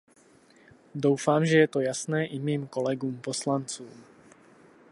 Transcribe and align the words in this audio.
Doufám, 0.95 1.45
že 1.45 1.57
je 1.57 1.67
to 1.67 1.79
jasné 1.81 2.25
i 2.25 2.39
mým 2.39 2.67
kolegům 2.67 3.17
poslancům. 3.21 4.03